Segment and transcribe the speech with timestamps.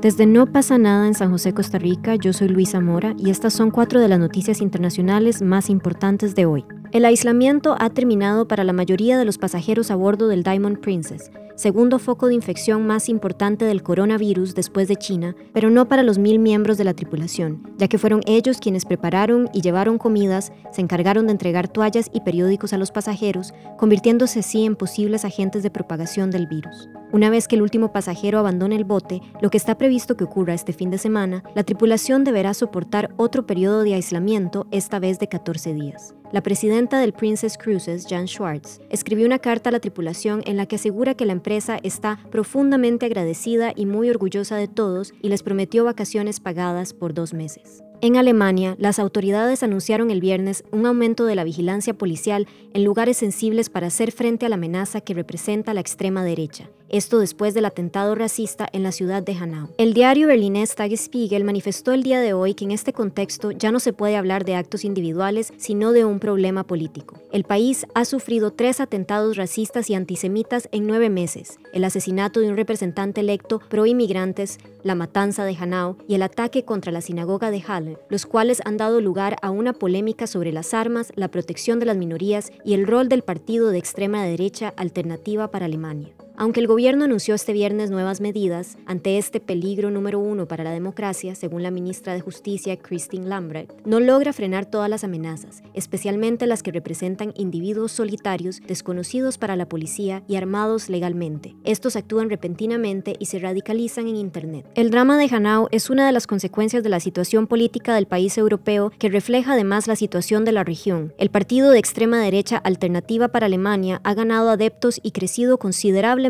[0.00, 3.54] Desde No pasa nada en San José, Costa Rica, yo soy Luisa Mora y estas
[3.54, 6.64] son cuatro de las noticias internacionales más importantes de hoy.
[6.92, 11.30] El aislamiento ha terminado para la mayoría de los pasajeros a bordo del Diamond Princess,
[11.56, 16.18] segundo foco de infección más importante del coronavirus después de China, pero no para los
[16.18, 20.82] mil miembros de la tripulación, ya que fueron ellos quienes prepararon y llevaron comidas, se
[20.82, 25.70] encargaron de entregar toallas y periódicos a los pasajeros, convirtiéndose así en posibles agentes de
[25.70, 26.88] propagación del virus.
[27.12, 30.54] Una vez que el último pasajero abandone el bote, lo que está previsto que ocurra
[30.54, 35.28] este fin de semana, la tripulación deberá soportar otro periodo de aislamiento, esta vez de
[35.28, 36.14] 14 días.
[36.32, 40.66] La presidenta del Princess Cruises, Jan Schwartz, escribió una carta a la tripulación en la
[40.66, 45.44] que asegura que la empresa está profundamente agradecida y muy orgullosa de todos y les
[45.44, 47.84] prometió vacaciones pagadas por dos meses.
[48.02, 53.16] En Alemania, las autoridades anunciaron el viernes un aumento de la vigilancia policial en lugares
[53.16, 57.64] sensibles para hacer frente a la amenaza que representa la extrema derecha esto después del
[57.64, 59.68] atentado racista en la ciudad de Hanau.
[59.78, 63.80] El diario berlinés Tagesspiegel manifestó el día de hoy que en este contexto ya no
[63.80, 67.20] se puede hablar de actos individuales, sino de un problema político.
[67.32, 72.48] El país ha sufrido tres atentados racistas y antisemitas en nueve meses, el asesinato de
[72.48, 77.50] un representante electo pro inmigrantes, la matanza de Hanau y el ataque contra la sinagoga
[77.50, 81.80] de Halle, los cuales han dado lugar a una polémica sobre las armas, la protección
[81.80, 86.14] de las minorías y el rol del partido de extrema derecha Alternativa para Alemania.
[86.38, 90.70] Aunque el gobierno anunció este viernes nuevas medidas ante este peligro número uno para la
[90.70, 96.46] democracia, según la ministra de Justicia Christine Lambrecht, no logra frenar todas las amenazas, especialmente
[96.46, 101.56] las que representan individuos solitarios desconocidos para la policía y armados legalmente.
[101.64, 104.66] Estos actúan repentinamente y se radicalizan en Internet.
[104.74, 108.36] El drama de Hanau es una de las consecuencias de la situación política del país
[108.36, 111.14] europeo que refleja además la situación de la región.
[111.16, 116.25] El partido de extrema derecha Alternativa para Alemania ha ganado adeptos y crecido considerablemente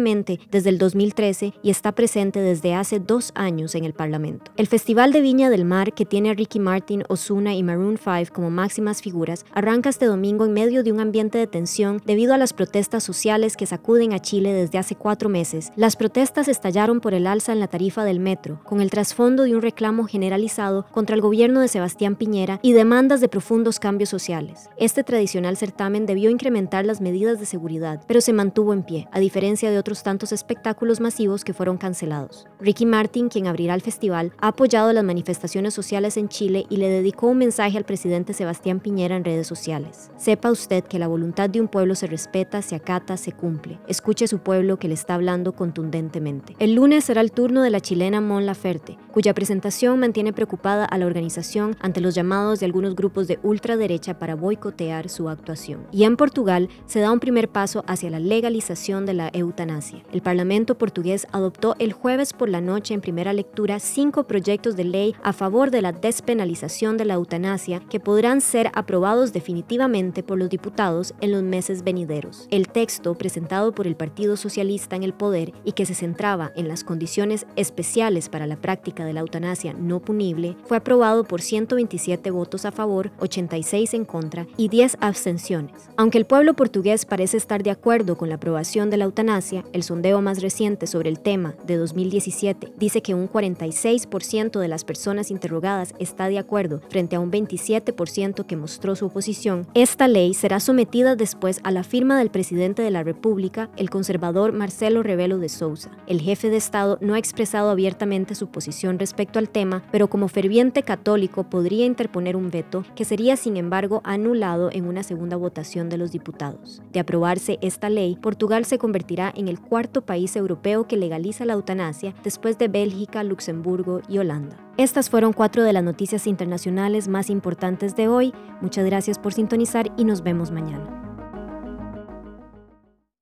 [0.50, 4.50] desde el 2013 y está presente desde hace dos años en el Parlamento.
[4.56, 8.33] El Festival de Viña del Mar, que tiene a Ricky Martin, Osuna y Maroon 5
[8.33, 12.38] como máximas figuras, arranca este domingo en medio de un ambiente de tensión debido a
[12.38, 15.72] las protestas sociales que sacuden a Chile desde hace cuatro meses.
[15.76, 19.54] Las protestas estallaron por el alza en la tarifa del metro, con el trasfondo de
[19.54, 24.69] un reclamo generalizado contra el gobierno de Sebastián Piñera y demandas de profundos cambios sociales.
[24.76, 29.21] Este tradicional certamen debió incrementar las medidas de seguridad, pero se mantuvo en pie, a
[29.21, 32.47] diferencia de otros tantos espectáculos masivos que fueron cancelados.
[32.60, 36.88] Ricky Martin, quien abrirá el festival, ha apoyado las manifestaciones sociales en Chile y le
[36.88, 40.10] dedicó un mensaje al presidente Sebastián Piñera en redes sociales.
[40.16, 43.78] Sepa usted que la voluntad de un pueblo se respeta, se acata, se cumple.
[43.86, 46.56] Escuche su pueblo que le está hablando contundentemente.
[46.58, 50.98] El lunes será el turno de la chilena Mon Laferte, cuya presentación mantiene preocupada a
[50.98, 55.86] la organización ante los llamados de algunos grupos de ultraderecha para boicotear su actuación.
[55.92, 59.75] Y en Portugal se da un primer paso hacia la legalización de la eutanasia
[60.12, 64.84] el Parlamento portugués adoptó el jueves por la noche en primera lectura cinco proyectos de
[64.84, 70.38] ley a favor de la despenalización de la eutanasia que podrán ser aprobados definitivamente por
[70.38, 72.47] los diputados en los meses venideros.
[72.50, 76.69] El texto, presentado por el Partido Socialista en el poder y que se centraba en
[76.69, 82.31] las condiciones especiales para la práctica de la eutanasia no punible, fue aprobado por 127
[82.31, 85.91] votos a favor, 86 en contra y 10 abstenciones.
[85.97, 89.82] Aunque el pueblo portugués parece estar de acuerdo con la aprobación de la eutanasia, el
[89.82, 95.31] sondeo más reciente sobre el tema de 2017 dice que un 46% de las personas
[95.31, 99.66] interrogadas está de acuerdo frente a un 27% que mostró su oposición.
[99.75, 104.53] Esta ley será sometida después a la firma del presidente de la República, el conservador
[104.53, 105.91] Marcelo Rebelo de Sousa.
[106.06, 110.28] El jefe de Estado no ha expresado abiertamente su posición respecto al tema, pero como
[110.28, 115.88] ferviente católico podría interponer un veto que sería sin embargo anulado en una segunda votación
[115.88, 116.83] de los diputados.
[116.93, 121.55] De aprobarse esta ley, Portugal se convertirá en el cuarto país europeo que legaliza la
[121.55, 124.56] eutanasia después de Bélgica, Luxemburgo y Holanda.
[124.77, 128.34] Estas fueron cuatro de las noticias internacionales más importantes de hoy.
[128.61, 131.06] Muchas gracias por sintonizar y nos vemos mañana.